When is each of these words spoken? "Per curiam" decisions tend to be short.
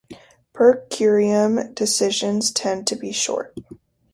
"Per 0.53 0.87
curiam" 0.89 1.75
decisions 1.75 2.49
tend 2.49 2.87
to 2.87 2.95
be 2.95 3.11
short. 3.11 3.55